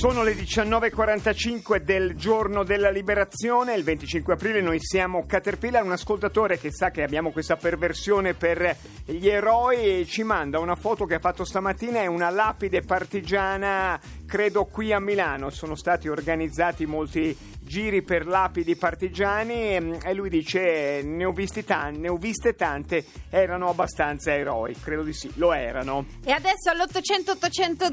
Sono 0.00 0.22
le 0.22 0.32
19.45 0.32 1.76
del 1.82 2.14
giorno 2.16 2.64
della 2.64 2.88
liberazione, 2.88 3.74
il 3.74 3.84
25 3.84 4.32
aprile 4.32 4.62
noi 4.62 4.78
siamo 4.80 5.26
Caterpillar, 5.26 5.84
un 5.84 5.92
ascoltatore 5.92 6.58
che 6.58 6.72
sa 6.72 6.90
che 6.90 7.02
abbiamo 7.02 7.32
questa 7.32 7.56
perversione 7.56 8.32
per 8.32 8.76
gli 9.04 9.28
eroi 9.28 10.06
ci 10.06 10.22
manda 10.22 10.58
una 10.58 10.74
foto 10.74 11.04
che 11.04 11.16
ha 11.16 11.18
fatto 11.18 11.44
stamattina, 11.44 12.00
è 12.00 12.06
una 12.06 12.30
lapide 12.30 12.80
partigiana 12.80 14.00
credo 14.30 14.64
qui 14.64 14.92
a 14.92 15.00
Milano, 15.00 15.50
sono 15.50 15.74
stati 15.74 16.08
organizzati 16.08 16.86
molti 16.86 17.36
giri 17.70 18.02
per 18.02 18.26
lapidi 18.26 18.76
partigiani 18.76 19.74
ehm, 19.74 19.98
e 20.04 20.14
lui 20.14 20.28
dice 20.28 21.02
ne 21.02 21.24
ho, 21.24 21.34
tante, 21.64 21.98
ne 21.98 22.08
ho 22.08 22.16
viste 22.16 22.54
tante, 22.54 23.04
erano 23.28 23.68
abbastanza 23.68 24.32
eroi, 24.32 24.74
credo 24.80 25.02
di 25.02 25.12
sì, 25.12 25.30
lo 25.34 25.52
erano. 25.52 26.06
E 26.24 26.30
adesso 26.30 26.70
all'800 26.70 27.30
800 27.30 27.88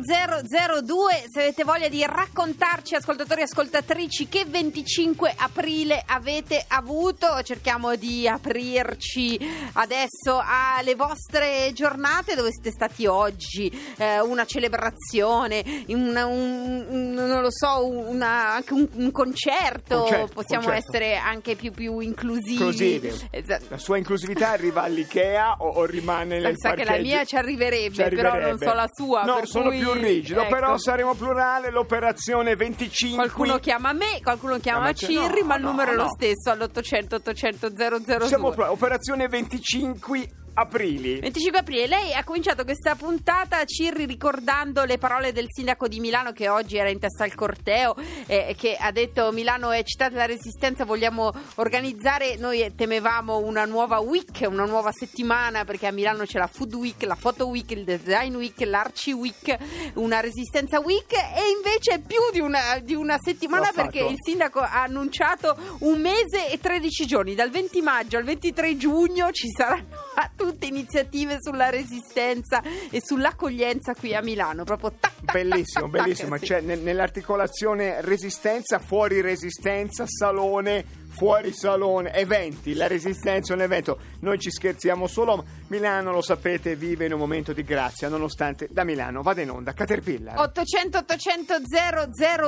002 0.84 1.26
se 1.32 1.42
avete 1.42 1.64
voglia 1.64 1.90
di 1.90 2.04
raccontarci 2.06 2.94
ascoltatori 2.94 3.42
e 3.42 3.44
ascoltatrici 3.44 4.28
che 4.28 4.46
25 4.46 5.34
aprile 5.36 6.04
avete 6.06 6.64
avuto, 6.68 7.42
cerchiamo 7.42 7.96
di 7.96 8.28
aprirci 8.28 9.40
adesso 9.74 10.40
alle 10.44 10.94
vostre 10.94 11.72
giornate 11.74 12.36
dove 12.36 12.52
siete 12.52 12.70
stati 12.70 13.08
oggi, 13.08 13.72
eh, 13.98 14.20
una 14.22 14.46
celebrazione, 14.46 15.84
una, 15.88 16.27
un, 16.28 16.86
un, 16.88 17.14
non 17.14 17.42
lo 17.42 17.52
so, 17.52 17.86
una, 17.86 18.54
anche 18.54 18.74
un, 18.74 18.88
un 18.94 19.12
concerto 19.12 19.56
concerto, 19.78 20.30
possiamo 20.34 20.66
concerto. 20.66 20.90
essere 20.90 21.16
anche 21.16 21.56
più, 21.56 21.72
più 21.72 22.00
inclusivi. 22.00 22.54
Inclusivi. 22.54 23.14
Esatto. 23.30 23.66
La 23.70 23.78
sua 23.78 23.98
inclusività 23.98 24.50
arriva 24.50 24.84
all'Ikea 24.84 25.58
o, 25.60 25.70
o 25.70 25.86
rimane 25.86 26.40
nel 26.40 26.56
Sa 26.58 26.74
che 26.74 26.84
la 26.84 26.98
mia 26.98 27.24
ci 27.26 27.36
arriverebbe, 27.36 27.94
ci 27.94 28.02
arriverebbe, 28.02 28.36
però 28.38 28.50
non 28.50 28.60
so 28.60 28.74
la 28.74 28.90
sua. 28.92 29.24
No, 29.24 29.46
sono 29.46 29.70
cui... 29.70 29.80
più 29.80 29.94
rigido, 29.94 30.42
ecco. 30.42 30.54
però 30.54 30.78
saremo 30.78 31.14
plurale, 31.14 31.72
l'operazione 31.72 32.56
25. 32.56 33.18
Qualcuno 33.18 33.58
chiama 33.60 33.94
me, 33.94 34.20
qualcuno 34.22 34.58
chiama 34.58 34.94
Cirri, 34.94 35.42
no, 35.42 35.48
ma 35.48 35.56
il 35.56 35.62
no, 35.62 35.70
numero 35.70 35.92
è 35.92 35.96
lo 35.96 36.10
stesso, 36.10 36.52
all'800 36.52 37.16
800 37.16 37.70
002. 37.70 38.28
Siamo 38.28 38.54
operazione 38.56 39.28
25 39.28 40.46
Aprili. 40.60 41.20
25 41.20 41.60
aprile. 41.60 41.86
Lei 41.86 42.14
ha 42.14 42.24
cominciato 42.24 42.64
questa 42.64 42.96
puntata, 42.96 43.64
Cirri, 43.64 44.08
ricordando 44.08 44.86
le 44.86 44.98
parole 44.98 45.32
del 45.32 45.46
sindaco 45.50 45.88
di 45.88 46.00
Milano 46.00 46.32
che 46.32 46.50
oggi 46.50 46.78
era 46.78 46.90
in 46.90 46.98
testa 46.98 47.26
al 47.26 47.36
corteo, 47.36 47.96
eh, 48.26 48.56
che 48.58 48.76
ha 48.76 48.92
detto 48.92 49.32
Milano 49.32 49.70
è 49.70 49.84
città 49.84 50.10
della 50.10 50.26
resistenza, 50.26 50.84
vogliamo 50.84 51.32
organizzare, 51.58 52.38
noi 52.38 52.74
temevamo 52.76 53.38
una 53.38 53.66
nuova 53.66 54.00
week, 54.00 54.48
una 54.50 54.66
nuova 54.66 54.92
settimana, 54.92 55.64
perché 55.64 55.86
a 55.86 55.92
Milano 55.92 56.24
c'è 56.24 56.40
la 56.40 56.48
Food 56.48 56.74
Week, 56.74 57.04
la 57.04 57.18
Photo 57.20 57.46
Week, 57.46 57.70
il 57.70 57.84
Design 57.84 58.34
Week, 58.34 58.60
l'Arci 58.62 59.12
Week, 59.12 59.56
una 59.94 60.22
Resistenza 60.22 60.80
Week 60.80 61.14
e 61.14 61.52
invece 61.56 62.00
più 62.00 62.32
di 62.32 62.40
una, 62.40 62.80
di 62.82 62.96
una 62.96 63.20
settimana 63.24 63.72
perché 63.72 64.00
il 64.00 64.18
sindaco 64.20 64.58
ha 64.58 64.82
annunciato 64.82 65.56
un 65.82 66.02
mese 66.02 66.50
e 66.50 66.60
13 66.60 67.06
giorni, 67.06 67.36
dal 67.36 67.52
20 67.52 67.82
maggio 67.82 68.18
al 68.18 68.24
23 68.24 68.76
giugno 68.76 69.32
ci 69.32 69.50
saranno 69.56 70.07
tutte 70.36 70.66
iniziative 70.66 71.38
sulla 71.42 71.70
resistenza 71.70 72.62
e 72.90 73.02
sull'accoglienza 73.04 73.94
qui 73.94 74.16
a 74.16 74.22
Milano. 74.22 74.64
Proprio 74.64 74.94
tac, 75.00 75.14
tac, 75.24 75.32
bellissimo, 75.34 75.90
tac, 75.90 76.02
bellissimo. 76.02 76.38
Sì. 76.38 76.46
Cioè, 76.46 76.62
nell'articolazione 76.62 78.02
resistenza, 78.02 78.80
fuori 78.80 79.22
resistenza, 79.22 80.06
salone 80.08 81.06
fuori 81.18 81.52
salone, 81.52 82.14
eventi, 82.14 82.76
la 82.76 82.86
resistenza 82.86 83.52
è 83.52 83.56
un 83.56 83.64
evento, 83.64 83.98
noi 84.20 84.38
ci 84.38 84.52
scherziamo 84.52 85.08
solo, 85.08 85.44
Milano 85.70 86.14
lo 86.14 86.22
sapete 86.22 86.78
vive 86.78 87.08
in 87.08 87.12
un 87.12 87.20
momento 87.20 87.52
di 87.52 87.64
grazia, 87.64 88.08
nonostante 88.08 88.70
da 88.72 88.86
Milano 88.86 89.22
vada 89.22 89.42
in 89.42 89.50
onda 89.50 89.74
Caterpillar. 89.74 90.40
800 90.40 91.00
800 91.00 91.56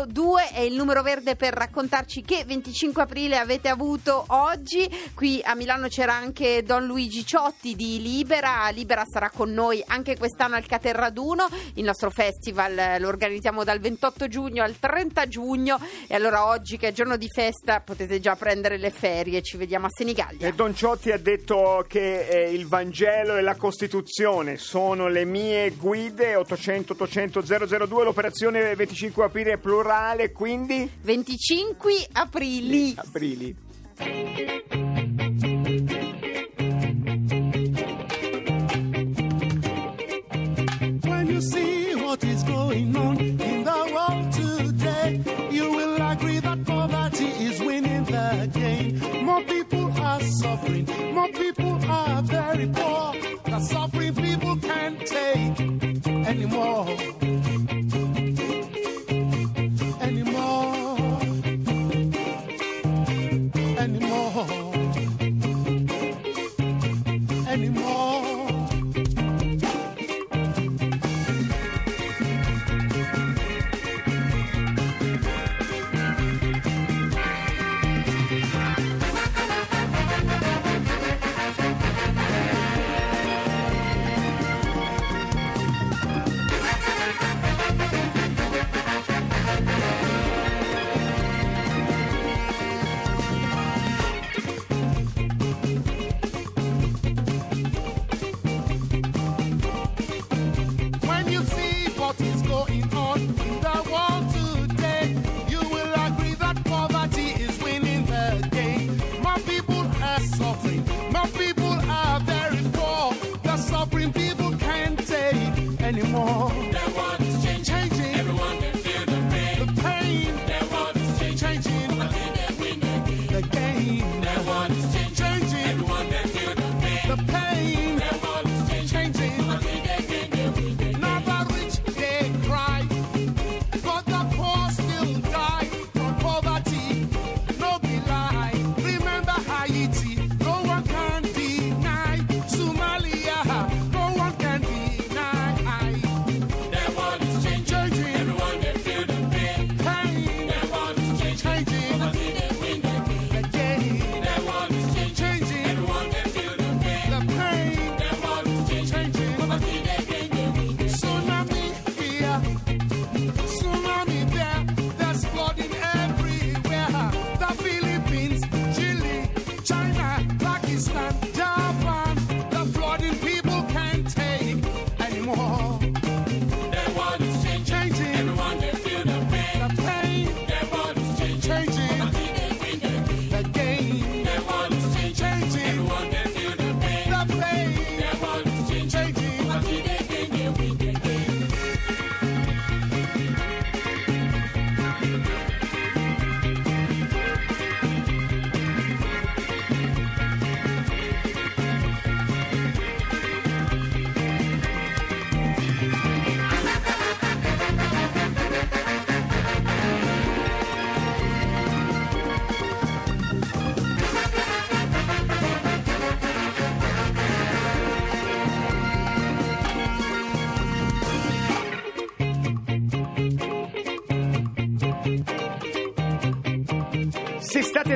002 0.07 0.51
è 0.53 0.61
il 0.61 0.73
numero 0.75 1.01
verde 1.01 1.35
per 1.35 1.53
raccontarci 1.53 2.21
che 2.21 2.45
25 2.45 3.01
aprile 3.03 3.35
avete 3.35 3.67
avuto 3.67 4.23
oggi, 4.27 4.87
qui 5.13 5.41
a 5.43 5.53
Milano 5.53 5.89
c'era 5.89 6.13
anche 6.13 6.63
Don 6.63 6.85
Luigi 6.85 7.25
Ciotti 7.25 7.75
di 7.75 8.01
Libera, 8.01 8.69
Libera 8.69 9.03
sarà 9.05 9.29
con 9.29 9.51
noi 9.51 9.83
anche 9.87 10.17
quest'anno 10.17 10.55
al 10.55 10.65
Caterraduno, 10.65 11.49
il 11.73 11.83
nostro 11.83 12.11
festival 12.11 13.01
lo 13.01 13.07
organizziamo 13.09 13.65
dal 13.65 13.79
28 13.79 14.29
giugno 14.29 14.63
al 14.63 14.79
30 14.79 15.27
giugno 15.27 15.77
e 16.07 16.15
allora 16.15 16.45
oggi 16.45 16.77
che 16.77 16.87
è 16.87 16.91
giorno 16.93 17.17
di 17.17 17.27
festa 17.27 17.81
potete 17.81 18.21
già 18.21 18.37
prendere 18.37 18.77
le 18.77 18.91
ferie. 18.91 19.41
Ci 19.41 19.57
vediamo 19.57 19.87
a 19.87 19.89
Senigallia. 19.91 20.47
E 20.47 20.53
Don 20.53 20.73
Ciotti 20.73 21.11
ha 21.11 21.17
detto 21.17 21.83
che 21.85 22.27
eh, 22.27 22.53
il 22.53 22.65
Vangelo 22.65 23.07
e 23.37 23.41
la 23.41 23.55
Costituzione 23.55 24.57
sono 24.57 25.07
le 25.07 25.25
mie 25.25 25.71
guide. 25.71 26.35
800 26.35 26.93
800 26.93 27.41
002. 27.87 28.03
L'operazione 28.03 28.75
25 28.75 29.23
aprile 29.25 29.53
è 29.53 29.57
plurale, 29.57 30.31
quindi 30.31 30.89
25 31.01 32.07
aprili. 32.11 32.93
Aprili. 32.95 34.88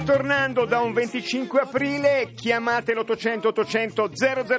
Se 0.03 0.09
state 0.09 0.21
tornando 0.21 0.65
da 0.65 0.81
un 0.81 0.91
25 0.91 1.61
aprile, 1.61 2.33
chiamate 2.35 2.93
l'800 2.93 3.47
800 3.47 4.09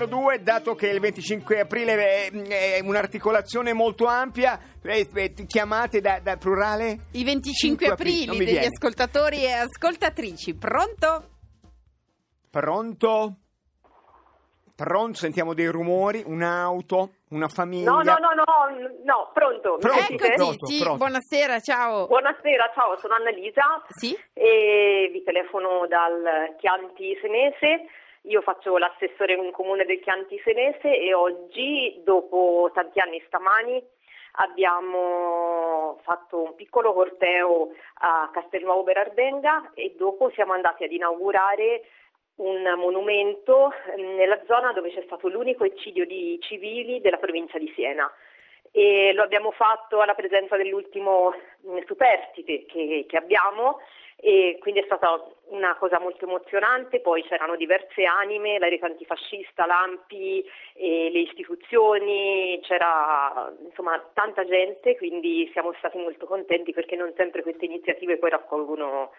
002, 0.08 0.43
dato 0.43 0.75
che 0.75 0.88
il 0.88 1.00
25 1.00 1.61
aprile 1.61 2.29
è, 2.29 2.31
è 2.31 2.81
un'articolazione 2.82 3.75
molto 3.75 4.06
ampia, 4.06 4.58
eh, 4.82 5.06
eh, 5.12 5.35
chiamate 5.46 6.00
da, 6.00 6.19
da 6.20 6.38
plurale? 6.38 7.08
I 7.12 7.25
25 7.25 7.52
Cinque 7.52 7.87
aprile, 7.88 8.37
degli 8.38 8.50
viene. 8.52 8.67
ascoltatori 8.67 9.44
e 9.44 9.52
ascoltatrici. 9.52 10.55
Pronto? 10.55 11.29
Pronto? 12.49 13.37
Pronto? 14.76 15.19
Sentiamo 15.19 15.55
dei 15.55 15.67
rumori, 15.69 16.25
un'auto, 16.26 17.11
una 17.31 17.47
famiglia. 17.47 17.93
No, 17.93 18.03
no, 18.03 18.17
no, 18.19 18.31
no, 18.35 18.44
no, 19.05 19.31
pronto. 19.32 19.76
Pronto? 19.79 20.12
Eccoti, 20.12 20.32
pronto, 20.35 20.67
sì, 20.67 20.81
pronto. 20.81 20.99
buonasera, 20.99 21.61
ciao. 21.61 22.06
Buonasera, 22.09 22.73
ciao, 22.75 22.97
sono 22.99 23.15
Annalisa 23.15 23.85
Sì? 23.88 24.19
e 24.32 25.09
vi 25.12 25.23
telefono 25.23 25.87
dal 25.87 26.56
Chianti 26.59 27.17
Senese. 27.21 27.87
Io 28.23 28.41
faccio 28.41 28.76
l'assessore 28.76 29.35
in 29.35 29.38
un 29.38 29.53
comune 29.53 29.85
del 29.85 30.00
Chianti 30.00 30.41
Senese 30.43 30.99
e 30.99 31.15
oggi, 31.15 32.00
dopo 32.03 32.70
tanti 32.75 32.99
anni 32.99 33.23
stamani, 33.29 33.81
abbiamo 34.37 36.00
fatto 36.03 36.43
un 36.43 36.55
piccolo 36.56 36.93
corteo 36.93 37.70
a 38.00 38.29
Castelnuovo 38.32 38.82
Berardenga 38.82 39.70
e 39.75 39.94
dopo 39.97 40.31
siamo 40.35 40.53
andati 40.53 40.82
ad 40.82 40.91
inaugurare 40.91 41.82
un 42.37 42.75
monumento 42.77 43.73
eh, 43.73 44.01
nella 44.01 44.41
zona 44.47 44.73
dove 44.73 44.93
c'è 44.93 45.03
stato 45.05 45.29
l'unico 45.29 45.65
eccidio 45.65 46.05
di 46.07 46.39
civili 46.41 47.01
della 47.01 47.19
provincia 47.19 47.59
di 47.59 47.71
Siena. 47.75 48.11
E 48.73 49.13
lo 49.13 49.23
abbiamo 49.23 49.53
fatto 49.53 50.01
alla 50.01 50.15
presenza 50.15 50.57
dell'ultimo 50.57 51.33
mh, 51.61 51.85
superstite 51.87 52.65
che, 52.67 53.05
che 53.09 53.17
abbiamo 53.17 53.79
e 54.17 54.57
quindi 54.61 54.81
è 54.81 54.85
stata 54.85 55.23
una 55.49 55.77
cosa 55.77 56.01
molto 56.01 56.25
emozionante, 56.25 57.01
poi 57.01 57.23
c'erano 57.25 57.57
diverse 57.57 58.05
anime, 58.05 58.59
la 58.59 58.69
rete 58.69 58.87
antifascista, 58.87 59.67
l'AMPI, 59.67 60.45
le 60.77 61.19
istituzioni, 61.19 62.59
c'era 62.63 63.53
insomma 63.65 64.03
tanta 64.15 64.45
gente, 64.45 64.97
quindi 64.97 65.49
siamo 65.53 65.75
stati 65.79 65.99
molto 65.99 66.27
contenti 66.27 66.73
perché 66.73 66.97
non 66.97 67.13
sempre 67.17 67.43
queste 67.43 67.67
iniziative 67.67 68.17
poi 68.17 68.31
raccolgono 68.31 69.13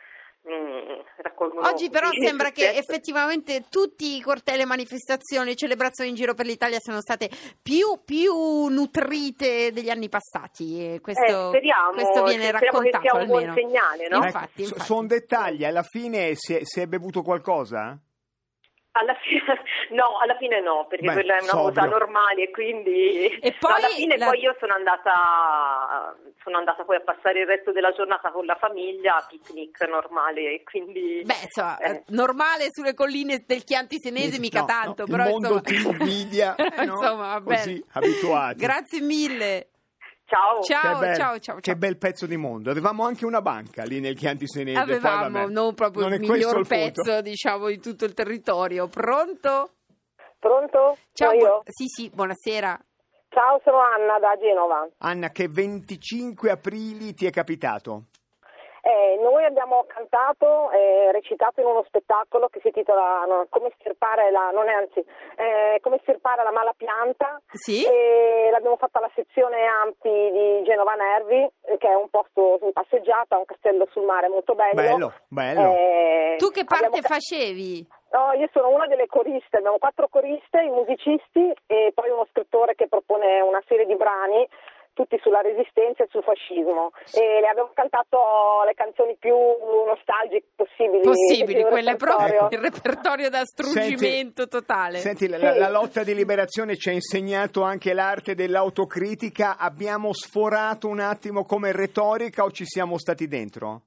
Oggi 1.63 1.89
però 1.89 2.09
sembra 2.11 2.51
che 2.51 2.69
effettivamente 2.75 3.65
tutti 3.69 4.15
i 4.15 4.21
cortei, 4.21 4.57
le 4.57 4.65
manifestazioni, 4.65 5.49
le 5.49 5.55
celebrazioni 5.55 6.09
in 6.11 6.15
giro 6.15 6.33
per 6.33 6.45
l'Italia 6.45 6.77
siano 6.79 7.01
state 7.01 7.29
più, 7.61 7.99
più 8.05 8.67
nutrite 8.67 9.71
degli 9.71 9.89
anni 9.89 10.09
passati. 10.09 10.99
Questo, 11.01 11.23
Eh, 11.23 11.47
speriamo, 11.49 11.91
questo 11.91 12.23
viene 12.23 12.47
speriamo 12.47 12.59
che 12.59 12.65
raccontato 12.91 13.01
sia 13.01 13.13
un 13.19 13.25
buon 13.27 13.39
almeno. 13.49 13.53
segnale, 13.55 14.07
no? 14.07 14.17
Infatti, 14.23 14.61
Ecco, 14.61 14.69
infatti. 14.69 14.85
sono 14.85 15.07
dettagli, 15.07 15.65
alla 15.65 15.83
fine 15.83 16.31
si 16.35 16.53
è, 16.55 16.59
si 16.63 16.79
è 16.81 16.85
bevuto 16.87 17.21
qualcosa? 17.21 17.97
Alla 18.97 19.13
fine, 19.15 19.43
no, 19.91 20.17
alla 20.19 20.37
fine 20.37 20.61
no, 20.61 20.85
perché 20.87 21.05
Beh, 21.07 21.13
quella 21.13 21.37
è 21.37 21.41
una 21.41 21.49
sobrio. 21.49 21.73
cosa 21.73 21.85
normale 21.85 22.43
e 22.43 22.49
quindi 22.51 23.25
E 23.41 23.49
No, 23.49 23.55
poi 23.59 23.73
alla 23.75 23.87
fine 23.89 24.17
la- 24.17 24.25
poi 24.27 24.39
io 24.39 24.55
sono 24.57 24.73
andata 24.73 26.15
sono 26.41 26.57
andata 26.57 26.83
poi 26.85 26.95
a 26.97 27.01
passare 27.01 27.41
il 27.41 27.45
resto 27.47 27.71
della 27.73 27.91
giornata 27.91 28.31
con 28.31 28.45
la 28.45 28.55
famiglia, 28.55 29.25
picnic 29.27 29.81
normale 29.87 30.53
e 30.53 30.63
quindi 30.63 31.23
Beh, 31.25 31.33
insomma, 31.43 31.77
eh, 31.79 32.03
normale 32.07 32.67
sulle 32.71 32.93
colline 32.93 33.43
del 33.45 33.63
Chianti 33.65 33.97
Senese, 33.99 34.39
mica 34.39 34.59
No, 34.61 34.65
tanto, 34.65 35.03
no, 35.05 35.11
però 35.17 35.23
il 35.25 35.29
mondo 35.31 35.61
insomma... 35.61 35.61
ti 35.61 36.03
invidia, 36.05 36.55
no? 36.77 36.83
insomma, 36.83 37.27
va 37.33 37.41
bene. 37.41 37.57
Così, 37.61 37.85
abituati. 37.93 38.55
Grazie 38.59 39.01
mille. 39.01 39.67
Ciao. 40.25 40.61
Ciao, 40.61 40.99
che 40.99 41.05
bel, 41.05 41.15
ciao, 41.15 41.39
ciao, 41.39 41.55
Che 41.55 41.61
ciao. 41.61 41.75
bel 41.75 41.97
pezzo 41.97 42.25
di 42.25 42.37
mondo. 42.37 42.69
Avevamo 42.71 43.03
anche 43.05 43.25
una 43.25 43.41
banca 43.41 43.83
lì 43.83 43.99
nel 43.99 44.15
Chianti 44.15 44.47
Senese. 44.47 44.79
Avevamo 44.79 45.47
non 45.47 45.73
proprio 45.73 46.03
non 46.03 46.13
il 46.13 46.19
miglior 46.19 46.57
il 46.59 46.67
punto. 46.67 47.01
pezzo, 47.03 47.21
diciamo, 47.21 47.67
di 47.67 47.79
tutto 47.79 48.05
il 48.05 48.13
territorio. 48.13 48.87
Pronto? 48.87 49.69
Pronto? 50.39 50.97
Ciao, 51.13 51.29
Sono 51.29 51.37
bu- 51.39 51.43
io? 51.45 51.61
sì, 51.65 51.85
sì, 51.87 52.09
buonasera. 52.13 52.79
Ciao, 53.29 53.59
sono 53.63 53.79
Anna 53.79 54.17
da 54.19 54.37
Genova. 54.39 54.87
Anna, 54.99 55.29
che 55.29 55.47
25 55.49 56.49
aprile 56.51 57.13
ti 57.13 57.25
è 57.25 57.31
capitato? 57.31 58.05
Eh, 58.87 59.17
noi 59.19 59.43
abbiamo 59.43 59.85
cantato 59.87 60.69
e 60.69 61.11
recitato 61.11 61.59
in 61.59 61.65
uno 61.65 61.83
spettacolo 61.87 62.49
che 62.49 62.59
si 62.61 62.67
intitola 62.67 63.25
no, 63.25 63.47
Come 63.49 63.71
stirpare 63.79 64.29
la, 64.29 64.51
non 64.53 64.69
è 64.69 64.73
anzi, 64.73 65.03
eh, 65.37 65.79
Come 65.81 65.97
stirpare 66.03 66.43
la 66.43 66.51
mala 66.51 66.71
pianta 66.77 67.41
Sì? 67.49 67.83
e 67.83 68.49
l'abbiamo 68.51 68.77
fatta 68.77 68.99
alla 68.99 69.09
sezione 69.15 69.65
Ampi 69.65 70.11
di 70.11 70.61
Genova 70.65 70.93
Nervi, 70.93 71.49
eh, 71.63 71.77
che 71.79 71.87
è 71.87 71.95
un 71.95 72.09
posto 72.11 72.59
in 72.61 72.73
passeggiata, 72.73 73.39
un 73.39 73.45
castello 73.45 73.87
sul 73.89 74.03
mare 74.03 74.27
molto 74.27 74.53
bello. 74.53 74.75
Bello, 74.75 75.13
bello. 75.29 75.73
Eh, 75.73 76.35
Tu 76.37 76.51
che 76.51 76.63
parte 76.63 76.85
abbiamo 76.85 77.07
facevi? 77.07 77.87
No, 78.11 78.33
io 78.33 78.47
sono 78.53 78.69
una 78.69 78.85
delle 78.85 79.07
coriste, 79.07 79.57
abbiamo 79.57 79.79
quattro 79.79 80.07
coriste, 80.09 80.61
i 80.61 80.69
musicisti 80.69 81.51
e 81.65 81.91
poi 81.93 82.11
uno 82.11 82.27
scrittore 82.29 82.75
che 82.75 82.87
propone 82.87 83.41
una 83.41 83.63
serie 83.67 83.87
di 83.87 83.95
brani 83.95 84.47
tutti 84.95 85.19
sulla 85.21 85.41
resistenza 85.41 86.03
e 86.03 86.07
sul 86.09 86.23
fascismo 86.23 86.91
e 87.13 87.41
le 87.41 87.47
abbiamo 87.47 87.69
cantato 87.75 88.17
le 88.65 88.73
canzoni 88.73 89.15
più 89.19 89.35
nostalgiche 89.85 90.47
possibili. 90.55 91.01
Possibili, 91.03 91.63
quelle 91.63 91.95
proprio 91.97 92.25
repertorio. 92.27 92.57
il 92.57 92.63
repertorio 92.71 93.29
da 93.29 93.43
struggimento 93.43 94.47
totale. 94.47 94.97
Senti, 94.99 95.27
la, 95.27 95.37
la- 95.37 95.51
Sì. 95.53 95.59
la 95.59 95.69
lotta 95.69 96.03
di 96.03 96.15
liberazione 96.15 96.77
ci 96.77 96.87
ha 96.89 96.93
insegnato 96.93 97.61
anche 97.61 97.93
l'arte 97.93 98.35
dell'autocritica. 98.35 99.57
Abbiamo 99.57 100.13
sforato 100.13 100.87
un 100.87 101.01
attimo 101.01 101.43
come 101.43 101.73
retorica 101.73 102.43
o 102.45 102.51
ci 102.51 102.65
siamo 102.65 102.97
stati 102.97 103.27
dentro? 103.27 103.81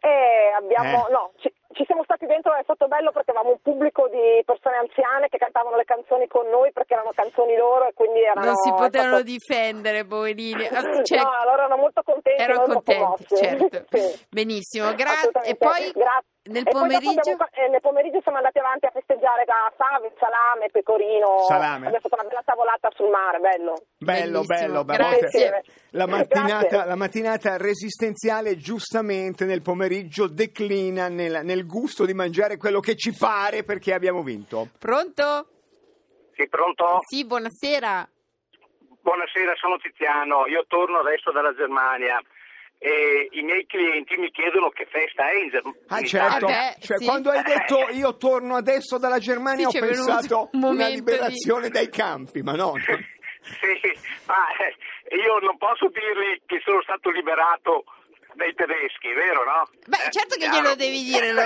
E 0.00 0.52
abbiamo, 0.56 1.08
Eh. 1.08 1.10
no, 1.10 1.32
ci, 1.38 1.52
ci 1.78 1.84
siamo 1.86 2.02
stati 2.02 2.26
dentro, 2.26 2.52
è 2.54 2.62
stato 2.64 2.88
bello 2.88 3.12
perché 3.12 3.30
avevamo 3.30 3.54
un 3.54 3.62
pubblico 3.62 4.08
di 4.10 4.42
persone 4.44 4.82
anziane 4.82 5.28
che 5.28 5.38
cantavano 5.38 5.76
le 5.76 5.84
canzoni 5.84 6.26
con 6.26 6.50
noi 6.50 6.72
perché 6.72 6.94
erano 6.94 7.12
canzoni 7.14 7.54
loro 7.54 7.86
e 7.86 7.92
quindi 7.94 8.18
erano... 8.18 8.46
non 8.46 8.56
si 8.56 8.70
potevano 8.74 9.22
stato- 9.22 9.30
difendere, 9.30 10.04
poverini. 10.04 10.66
Cioè, 11.08 11.22
no, 11.22 11.30
allora 11.30 11.64
erano 11.64 11.76
molto 11.76 12.02
contenti. 12.02 12.42
erano 12.42 12.62
contenti, 12.66 13.24
certo. 13.28 13.86
Sì. 13.96 14.26
Benissimo, 14.28 14.92
grazie. 14.94 15.30
E 15.44 15.54
poi 15.54 15.92
Grazie. 15.94 16.37
Nel 16.44 16.62
dopo 16.62 16.78
pomeriggio? 16.78 17.10
abbiamo- 17.20 17.48
eh, 17.52 17.68
nel 17.68 17.80
pomeriggio 17.80 18.20
siamo 18.22 18.38
andati 18.38 18.58
avanti 18.58 18.86
a 18.86 18.90
festeggiare 18.90 19.44
da 19.44 19.72
Fave, 19.76 20.12
salame, 20.18 20.68
pecorino. 20.70 21.44
Salame. 21.46 21.86
Abbiamo 21.86 22.00
fatto 22.08 22.14
una 22.20 22.28
bella 22.28 22.42
tavolata 22.44 22.88
sul 22.94 23.08
mare, 23.10 23.38
bello. 23.38 23.74
Bello, 23.98 24.40
Bellissimo, 24.42 24.44
bello, 24.44 24.84
bello. 24.84 25.08
grazie. 25.18 25.62
La 25.90 26.06
mattinata, 26.06 26.66
Grazie. 26.68 26.88
la 26.88 26.96
mattinata 26.96 27.56
resistenziale 27.56 28.56
giustamente 28.56 29.44
nel 29.44 29.62
pomeriggio 29.62 30.26
declina 30.28 31.08
nel, 31.08 31.40
nel 31.44 31.66
gusto 31.66 32.04
di 32.06 32.14
mangiare 32.14 32.56
quello 32.56 32.80
che 32.80 32.94
ci 32.96 33.12
pare 33.14 33.64
perché 33.64 33.92
abbiamo 33.92 34.22
vinto. 34.22 34.68
Pronto? 34.78 35.48
Sì, 36.34 36.48
pronto? 36.48 37.00
Sì, 37.04 37.26
buonasera. 37.26 38.08
Buonasera, 39.00 39.54
sono 39.56 39.76
Tiziano. 39.78 40.46
Io 40.46 40.64
torno 40.68 40.98
adesso 40.98 41.32
dalla 41.32 41.54
Germania 41.54 42.20
e 42.78 43.28
i 43.32 43.42
miei 43.42 43.66
clienti 43.66 44.16
mi 44.16 44.30
chiedono 44.30 44.68
che 44.70 44.86
festa 44.86 45.28
è 45.30 45.34
in 45.34 45.50
Germania. 45.50 45.80
Ah 45.88 46.02
certo, 46.02 46.46
Eh 46.46 46.52
beh, 46.52 46.76
cioè, 46.86 46.98
sì. 46.98 47.04
quando 47.04 47.30
hai 47.30 47.42
detto 47.42 47.88
io 47.90 48.16
torno 48.16 48.54
adesso 48.56 48.98
dalla 48.98 49.18
Germania 49.18 49.68
Sì, 49.68 49.76
ho 49.78 49.80
pensato 49.80 50.50
un 50.54 50.62
una 50.62 50.86
liberazione 50.88 51.68
dai 51.70 51.88
campi, 51.90 52.42
ma 52.42 52.52
no. 52.52 52.74
Sì, 52.78 53.98
ma 54.26 54.36
eh, 54.58 55.16
io 55.16 55.38
non 55.38 55.56
posso 55.56 55.88
dirgli 55.88 56.40
che 56.46 56.60
sono 56.64 56.82
stato 56.82 57.10
liberato 57.10 57.84
dai 58.34 58.54
tedeschi, 58.54 59.08
vero 59.14 59.42
no? 59.42 59.68
Beh, 59.86 59.96
Eh, 60.06 60.10
certo 60.10 60.36
che 60.36 60.48
glielo 60.48 60.74
devi 60.76 61.02
dire, 61.02 61.32
lo- 61.32 61.42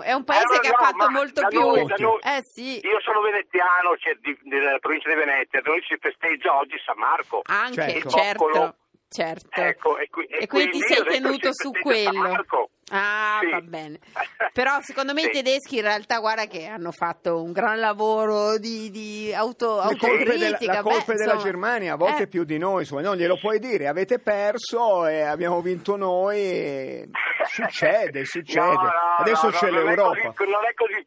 è, 0.00 0.12
un 0.12 0.24
paese 0.24 0.54
Eh, 0.56 0.60
che 0.60 0.68
no, 0.68 0.74
ha 0.76 0.84
fatto 0.84 1.10
molto 1.10 1.40
da 1.42 1.48
più... 1.48 1.60
noi- 1.60 1.84
da 1.84 1.96
noi- 1.98 2.20
eh 2.22 2.42
sì, 2.44 2.78
Io 2.86 3.00
sono 3.02 3.20
veneziano, 3.20 3.96
cioè, 3.98 4.14
di- 4.22 4.38
della 4.44 4.78
provincia 4.78 5.10
di 5.10 5.16
Venezia, 5.16 5.60
noi 5.64 5.82
si 5.86 5.96
festeggia 6.00 6.56
oggi 6.56 6.76
San 6.86 6.96
Marco. 6.96 7.42
anche, 7.44 7.74
Certo. 8.00 8.08
certo, 8.08 8.44
Coccolo. 8.44 8.76
Certo. 9.14 9.60
Ecco, 9.60 9.98
e 9.98 10.08
qui- 10.10 10.26
e 10.26 10.38
e 10.42 10.46
quindi 10.46 10.78
ti 10.78 10.82
quindi 10.84 11.10
sei 11.10 11.20
tenuto 11.20 11.50
su 11.52 11.70
quello. 11.70 12.44
Ah, 12.90 13.38
Sì. 13.40 13.50
va 13.50 13.60
bene. 13.60 13.98
Però 14.52 14.80
secondo 14.82 15.14
me 15.14 15.22
i 15.22 15.24
Sì. 15.24 15.30
tedeschi 15.30 15.76
in 15.76 15.82
realtà, 15.82 16.18
guarda 16.18 16.46
che 16.46 16.66
hanno 16.66 16.90
fatto 16.92 17.42
un 17.42 17.52
gran 17.52 17.78
lavoro 17.78 18.58
di, 18.58 18.90
di 18.90 19.32
auto, 19.32 19.76
Le 19.88 19.96
colpe 19.96 20.24
della, 20.24 20.32
autocritica. 20.48 20.72
la 20.74 20.82
Beh, 20.82 20.90
colpe 20.90 21.14
della 21.14 21.32
insomma, 21.34 21.50
Germania 21.50 21.92
a 21.94 21.96
volte 21.96 22.22
eh, 22.24 22.26
più 22.28 22.44
di 22.44 22.58
noi, 22.58 22.80
insomma, 22.80 23.00
non 23.00 23.16
glielo 23.16 23.38
puoi 23.38 23.58
dire, 23.58 23.86
avete 23.88 24.18
perso 24.18 25.06
e 25.06 25.20
abbiamo 25.22 25.60
vinto 25.62 25.96
noi. 25.96 26.38
e 26.40 27.08
Succede, 27.48 28.24
succede. 28.26 28.66
No, 28.66 28.72
no, 28.82 28.90
Adesso 29.18 29.46
no, 29.46 29.52
c'è 29.52 29.70
no, 29.70 29.76
non 29.78 29.80
è 29.80 29.94
l'Europa. 29.94 30.32
così- 30.34 30.50
Non 30.50 30.64
è 30.66 30.74
così, 30.74 30.92
non 30.92 31.04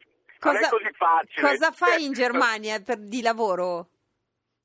Cosa, 0.54 0.58
è 0.66 0.68
così 0.70 0.90
facile. 0.96 1.48
cosa 1.48 1.70
fai 1.72 2.04
in 2.04 2.12
Germania 2.22 2.80
per- 2.80 2.98
di 2.98 3.22
lavoro? 3.22 3.88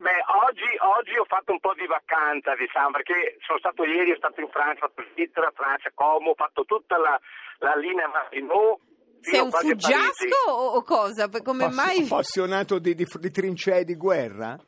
Beh, 0.04 0.20
oggi, 0.44 0.68
oggi 1.00 1.16
ho 1.18 1.24
fatto 1.24 1.54
un 1.54 1.60
po' 1.64 1.74
di 1.80 1.88
vacanza, 1.88 2.56
diciamo, 2.56 2.92
perché 2.92 3.38
sono 3.48 3.58
stato 3.60 3.86
ieri, 3.86 4.12
ho 4.12 4.18
stato 4.18 4.42
in 4.42 4.50
Francia, 4.50 4.84
ho 4.84 4.90
fatto 4.92 5.08
Svizzera, 5.14 5.50
Francia, 5.56 5.92
Como, 5.96 6.32
ho 6.32 6.36
fatto 6.36 6.66
tutta 6.66 6.98
la, 6.98 7.16
la 7.60 7.76
linea 7.76 8.10
Maginot. 8.12 8.80
Sei 9.22 9.40
un 9.40 9.52
fuggiasco 9.52 10.52
o, 10.52 10.76
o 10.76 10.84
cosa? 10.84 11.30
Come 11.30 11.64
Appass- 11.72 11.76
mai? 11.80 12.04
Appassionato 12.04 12.80
di, 12.80 12.94
di- 12.96 13.08
di 13.08 13.32
trincee 13.32 13.86
di 13.86 13.96
guerra? 13.96 14.60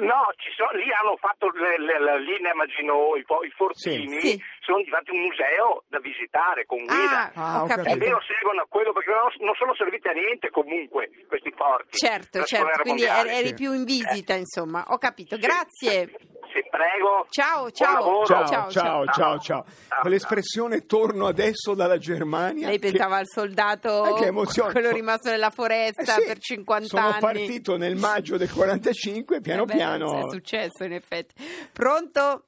No, 0.00 0.22
ci 0.36 0.50
sono, 0.54 0.70
lì 0.78 0.86
hanno 0.92 1.16
fatto 1.16 1.50
le- 1.50 1.78
le- 1.78 1.98
la 1.98 2.14
linea 2.16 2.54
Maginot, 2.54 3.16
i, 3.18 3.24
i 3.26 3.50
fortini, 3.50 4.20
Sì. 4.20 4.28
Sì. 4.28 4.42
Sono 4.70 4.82
diventati 4.82 5.10
un 5.10 5.20
museo 5.26 5.82
da 5.88 5.98
visitare 6.00 6.64
con 6.66 6.78
guida. 6.86 7.32
Ah, 7.34 7.62
Ah. 7.62 7.74
Almeno 7.90 8.20
seguono 8.22 8.62
a 8.62 8.66
quello 8.68 8.92
perché 8.92 9.10
non, 9.10 9.30
non 9.46 9.54
sono 9.54 9.74
serviti 9.74 10.06
a 10.08 10.12
niente 10.12 10.50
comunque 10.50 11.10
questi 11.26 11.50
porti. 11.52 11.96
Certo, 11.98 12.44
certo, 12.44 12.82
quindi 12.82 13.02
Guerra 13.02 13.20
eri, 13.20 13.28
Mondiale. 13.30 13.54
più 13.54 13.72
in 13.72 13.84
visita, 13.84 14.34
insomma. 14.34 14.84
Ho 14.88 14.98
capito, 14.98 15.34
Sì. 15.36 15.40
grazie. 15.42 16.10
Sì, 16.52 16.64
prego. 16.68 17.26
Ciao, 17.30 17.70
ciao. 17.70 18.24
Ciao, 18.24 18.46
Ciao, 18.46 18.46
ciao, 18.46 18.70
ciao. 18.70 19.04
ciao, 19.06 19.38
ciao. 19.38 19.64
Quell'espressione 20.00 20.84
torno 20.86 21.26
adesso 21.26 21.74
dalla 21.74 21.96
Germania. 21.98 22.66
Lei 22.68 22.78
che- 22.78 22.90
pensava 22.90 23.16
al 23.18 23.26
soldato, 23.28 24.16
Eh, 24.16 24.24
che 24.24 24.32
quello 24.72 24.90
rimasto 24.90 25.30
nella 25.30 25.50
foresta 25.50 26.02
Eh 26.16 26.20
sì, 26.20 26.26
per 26.26 26.38
50 26.38 26.88
sono 26.88 27.06
anni. 27.08 27.20
partito 27.20 27.76
nel 27.76 27.94
maggio 27.96 28.36
del 28.36 28.50
45, 28.52 29.40
piano 29.40 29.62
Eh 29.62 29.66
beh, 29.66 29.74
piano. 29.74 30.26
È 30.26 30.30
successo, 30.30 30.82
in 30.84 30.92
effetti. 30.92 31.34
Pronto? 31.72 32.46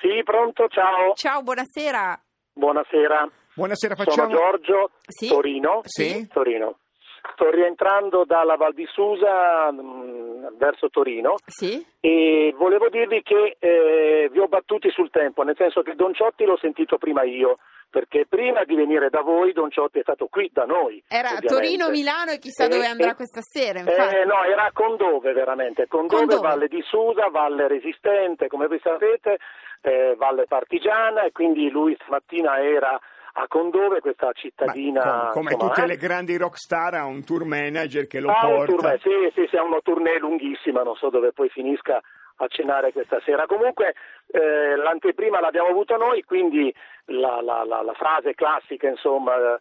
Sì, 0.00 0.22
pronto, 0.22 0.68
ciao. 0.68 1.12
Ciao, 1.14 1.42
buonasera. 1.42 2.18
Buonasera. 2.52 3.28
Buonasera, 3.54 3.94
Sono 3.96 4.10
facciamo. 4.10 4.30
Giorgio, 4.36 4.90
Sì? 5.06 5.28
Torino. 5.28 5.80
Sì? 5.84 6.26
Torino. 6.28 6.78
Sto 7.32 7.50
rientrando 7.50 8.24
dalla 8.24 8.56
Val 8.56 8.72
di 8.74 8.86
Susa 8.92 9.70
mh, 9.72 10.27
verso 10.56 10.88
Torino 10.88 11.34
Sì? 11.46 11.84
e 12.00 12.54
volevo 12.56 12.88
dirvi 12.88 13.22
che 13.22 13.56
eh, 13.58 14.28
vi 14.30 14.38
ho 14.38 14.46
battuti 14.48 14.90
sul 14.90 15.10
tempo, 15.10 15.42
nel 15.42 15.56
senso 15.56 15.82
che 15.82 15.94
Don 15.94 16.14
Ciotti 16.14 16.44
l'ho 16.44 16.56
sentito 16.58 16.98
prima 16.98 17.22
io, 17.24 17.58
perché 17.90 18.26
prima 18.28 18.64
di 18.64 18.74
venire 18.74 19.08
da 19.08 19.22
voi 19.22 19.52
Don 19.52 19.70
Ciotti 19.70 19.98
è 19.98 20.02
stato 20.02 20.26
qui 20.26 20.50
da 20.52 20.64
noi. 20.64 21.02
Era 21.08 21.30
ovviamente. 21.32 21.46
Torino, 21.54 21.88
Milano 21.90 22.30
e 22.32 22.38
chissà 22.38 22.64
Eh, 22.64 22.68
dove 22.68 22.86
andrà 22.86 23.10
eh, 23.10 23.14
questa 23.14 23.40
sera. 23.40 23.80
Eh, 23.80 24.24
no, 24.24 24.42
era 24.44 24.64
a 24.64 24.72
Condove 24.72 25.32
veramente, 25.32 25.86
Condove, 25.86 26.26
Condove. 26.26 26.48
Valle 26.48 26.68
di 26.68 26.82
Susa, 26.82 27.28
Valle 27.28 27.66
Resistente, 27.66 28.48
come 28.48 28.66
voi 28.66 28.78
sapete, 28.82 29.38
eh, 29.82 30.14
Valle 30.16 30.44
Partigiana 30.46 31.22
e 31.24 31.32
quindi 31.32 31.70
lui 31.70 31.96
stamattina 32.00 32.58
era 32.58 32.98
a 33.40 33.46
Condove, 33.48 34.00
questa 34.00 34.26
Ma 34.26 34.32
cittadina... 34.32 35.00
come, 35.02 35.28
come 35.32 35.50
insomma, 35.52 35.68
tutte 35.72 35.82
eh, 35.84 35.86
le 35.86 35.96
grandi 35.96 36.36
rockstar 36.36 36.94
ha 36.94 37.04
un 37.04 37.24
tour 37.24 37.44
manager 37.44 38.06
che 38.06 38.20
lo 38.20 38.30
Ah, 38.30 38.46
un 38.46 38.56
porta. 38.66 38.72
tournée, 38.74 38.98
sì, 38.98 39.32
sì, 39.40 39.46
sì, 39.48 39.56
ha 39.56 39.62
una 39.62 39.80
tournée 39.82 40.18
lunghissima, 40.18 40.82
non 40.82 40.96
so 40.96 41.08
dove 41.10 41.32
poi 41.32 41.48
finisca 41.48 42.00
a 42.40 42.46
cenare 42.48 42.92
questa 42.92 43.20
sera. 43.24 43.46
Comunque 43.46 43.94
eh, 44.30 44.76
l'anteprima 44.76 45.40
l'abbiamo 45.40 45.68
avuta 45.68 45.96
noi, 45.96 46.22
quindi 46.24 46.72
la, 47.06 47.40
la- 47.40 47.64
la- 47.64 47.82
la 47.82 47.94
frase 47.94 48.34
classica, 48.34 48.88
insomma, 48.88 49.34
eh, 49.36 49.58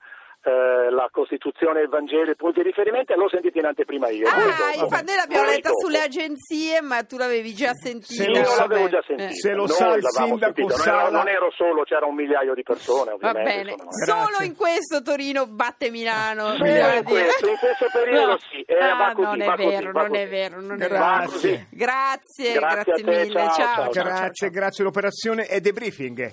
la 0.89 1.08
Costituzione 1.12 1.80
e 1.80 1.84
il 1.84 1.89
Vangelo, 1.89 2.32
i 2.32 2.36
punti 2.36 2.62
di 2.62 2.68
riferimento, 2.68 3.13
l'ho 3.16 3.30
sentita 3.30 3.60
in 3.60 3.66
anteprima 3.66 4.10
io. 4.10 4.27
Ah, 4.27 4.74
infatti 4.82 5.06
noi 5.06 5.16
l'abbiamo 5.16 5.46
letta 5.50 5.70
sulle 5.74 6.01
agenzie, 6.01 6.82
ma 6.82 7.04
tu 7.04 7.18
l'avevi 7.18 7.54
già 7.54 7.72
sentita. 7.74 8.24
Se 8.24 8.30
Io 8.30 8.39
lo 8.39 8.46
sa- 8.46 8.62
l'avevo 8.62 8.89
già 8.89 9.00
Eh. 9.00 9.04
sentita. 9.08 9.32
Se 9.34 9.51
lo 9.54 9.66
Noi 9.66 9.70
sa 9.70 9.94
il 9.96 10.04
sindaco 10.10 10.70
Sala- 10.70 11.01
ero- 11.04 11.12
Non 11.12 11.27
ero 11.27 11.51
solo, 11.56 11.84
c'era 11.84 12.06
un 12.06 12.16
migliaio 12.16 12.54
di 12.54 12.63
persone, 12.63 13.10
Va 13.12 13.30
ovviamente. 13.30 13.51
bene, 13.54 13.72
insomma. 13.72 13.92
solo 14.06 14.27
Grazie. 14.30 14.46
in 14.46 14.56
questo 14.56 15.01
Torino 15.01 15.48
batte 15.48 15.89
Milano. 15.89 16.56
Sì, 16.56 16.62
devo 16.63 16.94
in 16.98 17.04
questo- 17.04 17.48
in 17.50 17.58
questo 17.58 17.86
periodo 17.92 18.38
sì, 18.51 18.62
eh, 18.62 18.75
Ah, 18.77 18.96
va 18.96 19.12
così, 19.13 19.27
non 19.27 19.42
è 19.42 19.46
va 19.46 19.56
così, 19.56 19.68
vero, 19.68 19.92
va 19.92 20.01
non 20.01 20.16
è 20.16 20.20
così. 20.20 20.30
vero, 20.32 20.62
non 20.62 20.82
è 20.82 20.88
Grazie. 20.88 21.50
vero. 21.50 21.63
Grazie, 21.72 22.51
Grazie 22.54 22.54
grazie, 22.60 22.94
a 22.94 22.96
te, 22.96 23.04
mille. 23.04 23.32
ciao, 23.39 23.50
ciao. 23.54 23.75
ciao, 23.84 23.92
ciao. 23.94 24.04
Grazie, 24.04 24.50
grazie. 24.50 24.84
L'operazione 24.84 25.44
è 25.46 25.60
debriefing. 25.60 26.32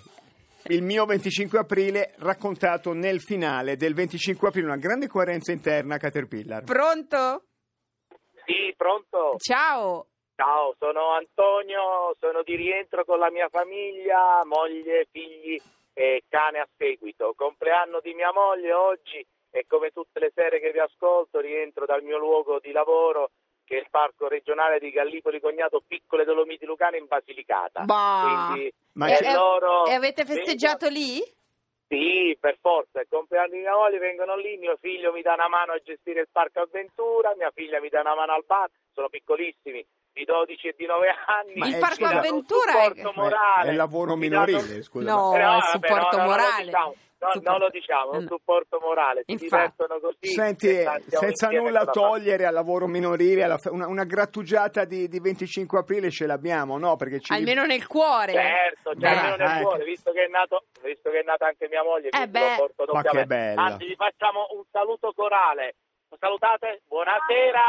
Il 0.67 0.83
mio 0.83 1.05
25 1.05 1.59
aprile 1.59 2.15
raccontato 2.21 2.95
nel 2.95 3.21
finale 3.21 3.77
del 3.77 3.93
25 3.93 4.49
aprile, 4.49 4.65
una 4.65 4.79
grande 4.79 5.09
coerenza 5.09 5.53
interna 5.53 5.97
a 5.97 5.99
Caterpillar. 5.99 6.65
Pronto? 6.65 7.45
Sì, 8.47 8.73
pronto? 8.75 9.37
Ciao. 9.37 10.07
Ciao, 10.35 10.75
sono 10.79 11.11
Antonio, 11.11 12.17
sono 12.19 12.43
di 12.43 12.57
rientro 12.57 13.05
con 13.05 13.19
la 13.19 13.31
mia 13.31 13.49
famiglia, 13.51 14.41
moglie, 14.47 15.07
figli 15.11 15.61
e 15.93 16.23
cane 16.31 16.61
a 16.61 16.69
seguito. 16.79 17.35
Compleanno 17.37 18.01
di 18.01 18.15
mia 18.15 18.33
moglie 18.33 18.73
oggi 18.73 19.25
e 19.51 19.67
come 19.69 19.91
tutte 19.91 20.19
le 20.19 20.33
sere 20.35 20.61
che 20.61 20.73
vi 20.73 20.81
ascolto 20.81 21.41
rientro 21.41 21.85
dal 21.85 22.03
mio 22.03 22.17
luogo 22.17 22.59
di 22.59 22.73
lavoro 22.73 23.33
che 23.65 23.77
è 23.77 23.81
il 23.81 23.87
parco 23.91 24.29
regionale 24.29 24.79
di 24.79 24.91
Gallipoli 24.91 25.41
Cognato 25.41 25.83
Piccole 25.87 26.25
Dolomiti 26.25 26.65
Lucane 26.67 26.99
in 26.99 27.07
Basilicata. 27.07 27.83
Bah. 27.85 28.49
Quindi 28.53 28.73
Ma 28.93 29.09
e, 29.09 29.17
c'è- 29.17 29.31
e 29.31 29.35
loro 29.35 29.87
e 29.87 29.93
avete 29.93 30.25
festeggiato 30.25 30.89
lì? 30.89 31.23
Sì, 31.87 32.37
per 32.41 32.57
forza, 32.61 33.01
il 33.01 33.07
compleanno 33.09 33.51
di 33.53 33.59
mia 33.59 33.75
moglie 33.75 33.99
vengono 33.99 34.37
lì, 34.37 34.57
mio 34.57 34.77
figlio 34.81 35.13
mi 35.13 35.23
dà 35.23 35.35
una 35.35 35.49
mano 35.49 35.73
a 35.73 35.79
gestire 35.85 36.21
il 36.21 36.29
parco 36.33 36.61
avventura, 36.61 37.35
mia 37.37 37.51
figlia 37.55 37.79
mi 37.81 37.89
dà 37.89 38.01
una 38.01 38.15
mano 38.15 38.33
al 38.33 38.45
bar, 38.47 38.69
sono 38.93 39.09
piccolissimi, 39.09 39.85
di 40.15 40.25
12 40.25 40.69
e 40.69 40.75
di 40.79 40.87
9 40.87 41.09
anni. 41.27 41.55
Ma 41.57 41.67
Il 41.67 41.75
è- 41.75 41.79
parco 41.79 42.07
avventura 42.07 42.85
è- 42.85 43.03
morale. 43.15 43.71
è 43.71 43.73
lavoro 43.75 44.15
minorile, 44.15 44.83
scusa. 44.83 45.11
No, 45.11 45.35
Eh, 45.35 45.41
è 45.41 45.43
vabbè, 45.43 45.61
supporto 45.67 46.17
no, 46.17 46.23
no, 46.23 46.29
morale. 46.29 46.65
Non 46.65 46.65
lo 46.65 46.65
diciamo, 46.65 46.95
no, 47.19 47.31
Supporto- 47.33 47.51
non 47.51 47.59
lo 47.59 47.69
diciamo, 47.71 48.13
è 48.13 48.17
un 48.17 48.23
Eh, 48.23 48.27
supporto 48.29 48.79
morale, 48.81 49.23
si 49.25 49.33
Infatti. 49.33 49.49
divertono 49.51 49.99
così. 50.01 50.27
Senti, 50.33 50.85
senza 51.09 51.49
nulla 51.49 51.85
togliere 51.87 52.47
al 52.47 52.53
lavoro 52.55 52.87
minorile, 52.87 53.43
alla 53.43 53.59
una, 53.71 53.89
una 53.89 54.05
grattugiata 54.05 54.85
di, 54.85 55.09
di 55.09 55.19
25 55.21 55.79
aprile 55.81 56.11
ce 56.11 56.27
l'abbiamo, 56.27 56.79
no? 56.79 56.95
Perché 56.97 57.19
ci 57.21 57.33
Almeno 57.33 57.65
nel 57.65 57.87
cuore. 57.87 58.33
Certo, 58.33 58.93
Beh, 58.95 59.01
cioè, 59.01 59.17
almeno 59.17 59.37
nel 59.37 59.57
ecco. 59.57 59.69
cuore, 59.69 59.85
visto 59.85 60.13
che, 60.13 60.25
è 60.25 60.29
nato, 60.29 60.65
visto 60.83 61.11
che 61.11 61.21
è 61.21 61.23
nata 61.25 61.47
anche 61.47 61.67
mia 61.69 61.83
moglie, 61.83 62.11
Eh 62.11 62.29
beh. 62.29 62.41
lo 62.41 62.55
porto 62.75 62.93
Ma 62.93 63.03
che 63.03 63.25
bello. 63.27 63.61
Anzi, 63.61 63.87
gli 63.87 63.95
facciamo 63.97 64.47
un 64.51 64.63
saluto 64.71 65.13
corale. 65.17 65.75
Salutate, 66.19 66.83
buonasera, 66.89 67.61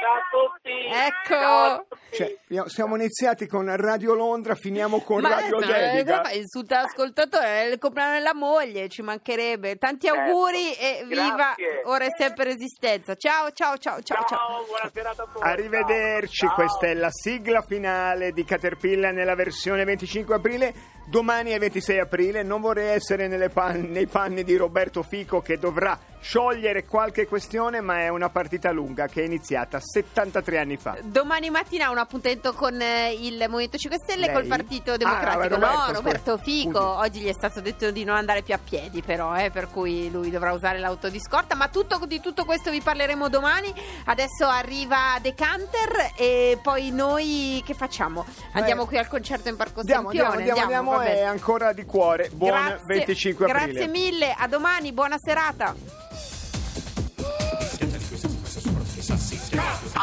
ciao 0.00 0.14
a 0.14 0.28
tutti. 0.30 0.86
Ecco. 0.86 1.34
Ciao 1.40 1.64
a 1.64 1.84
tutti. 1.88 2.16
Cioè, 2.16 2.68
siamo 2.68 2.96
iniziati 2.96 3.46
con 3.46 3.74
Radio 3.76 4.14
Londra, 4.14 4.54
finiamo 4.54 5.00
con 5.00 5.20
Ma 5.20 5.30
Radio 5.40 5.58
eh, 5.60 5.66
Dedica. 5.66 6.16
cosa 6.18 6.22
fai? 6.28 6.38
insulta 6.38 6.80
l'ascoltatore, 6.82 7.44
è 7.46 7.64
il 7.64 7.78
compleanno 7.78 8.14
della 8.14 8.34
moglie, 8.34 8.88
ci 8.88 9.02
mancherebbe. 9.02 9.76
Tanti 9.76 10.06
Certo. 10.06 10.20
auguri 10.20 10.74
e 10.74 11.04
viva 11.08 11.34
Grazie. 11.56 11.82
ora 11.84 12.04
e 12.04 12.08
sempre 12.16 12.44
resistenza. 12.44 13.14
Ciao, 13.16 13.50
ciao, 13.52 13.76
ciao, 13.78 14.00
ciao, 14.02 14.24
ciao. 14.24 14.38
Ciao, 14.38 14.64
buona 14.66 14.90
serata 14.92 15.22
a 15.22 15.26
tutti. 15.26 15.42
Arrivederci, 15.46 16.46
Ciao. 16.46 16.54
questa 16.54 16.86
è 16.86 16.94
la 16.94 17.10
sigla 17.10 17.62
finale 17.62 18.32
di 18.32 18.44
Caterpillar 18.44 19.12
nella 19.12 19.34
versione 19.34 19.84
25 19.84 20.34
aprile. 20.34 20.74
Domani 21.06 21.50
è 21.50 21.58
26 21.58 21.98
aprile, 21.98 22.42
non 22.42 22.60
vorrei 22.60 22.88
essere 22.88 23.28
nelle 23.28 23.48
pan- 23.50 23.88
nei 23.90 24.06
panni 24.06 24.42
di 24.44 24.56
Roberto 24.56 25.02
Fico 25.02 25.40
che 25.40 25.58
dovrà 25.58 25.98
sciogliere 26.24 26.86
qualche 26.86 27.26
questione, 27.26 27.82
ma 27.82 27.98
è 28.00 28.08
una 28.08 28.30
partita 28.30 28.70
lunga 28.70 29.06
che 29.08 29.20
è 29.20 29.24
iniziata 29.26 29.78
73 29.78 30.58
anni 30.58 30.78
fa. 30.78 30.96
Domani 31.02 31.50
mattina 31.50 31.90
un 31.90 31.98
appuntamento 31.98 32.54
con 32.54 32.80
eh, 32.80 33.12
il 33.12 33.36
Movimento 33.50 33.76
5 33.76 33.98
Stelle 34.02 34.26
Lei? 34.26 34.34
col 34.34 34.46
Partito 34.46 34.92
Ah, 34.92 34.96
Democratico. 34.96 35.42
Roberto, 35.42 35.66
no, 35.66 35.80
scusa. 35.80 35.92
Roberto 35.92 36.36
Fico. 36.38 36.80
Oggi 36.80 37.20
gli 37.20 37.28
è 37.28 37.32
stato 37.34 37.60
detto 37.60 37.90
di 37.90 38.04
non 38.04 38.16
andare 38.16 38.40
più 38.40 38.54
a 38.54 38.58
piedi, 38.58 39.02
però, 39.02 39.36
eh, 39.36 39.50
per 39.50 39.68
cui 39.70 40.10
lui 40.10 40.30
dovrà 40.30 40.52
usare 40.52 40.78
l'auto 40.78 41.10
di 41.10 41.20
scorta. 41.20 41.54
Ma 41.54 41.68
tutto, 41.68 42.00
di 42.06 42.20
tutto 42.20 42.46
questo 42.46 42.70
vi 42.70 42.80
parleremo 42.80 43.28
domani. 43.28 43.70
Adesso 44.06 44.46
arriva 44.46 45.18
Decanter 45.20 46.12
e 46.16 46.58
poi 46.62 46.90
noi 46.90 47.62
che 47.66 47.74
facciamo? 47.74 48.24
Andiamo 48.52 48.86
qui 48.86 48.96
al 48.96 49.08
concerto 49.08 49.50
in 49.50 49.56
Parco 49.56 49.80
Andiamo, 49.80 50.08
Sempione. 50.10 50.36
andiamo, 50.38 50.60
andiamo, 50.62 50.90
andiamo, 50.92 51.04
bene. 51.10 51.20
è 51.20 51.24
ancora 51.24 51.72
di 51.74 51.84
cuore. 51.84 52.30
Buon 52.32 52.50
Grazie, 52.52 52.84
25 52.86 53.44
aprile. 53.50 53.72
Grazie 53.72 53.88
mille, 53.88 54.34
a 54.36 54.48
domani, 54.48 54.92
buona 54.92 55.16
serata. 55.18 55.74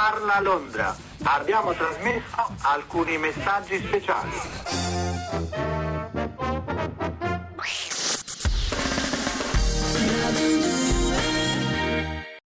Parla 0.02 0.42
Londra. 0.42 0.96
Abbiamo 1.26 1.74
trasmesso 1.74 2.56
alcuni 2.64 3.20
messaggi 3.20 3.78
speciali. 3.78 5.81